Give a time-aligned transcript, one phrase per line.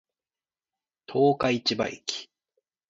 [1.05, 2.27] 十日市場駅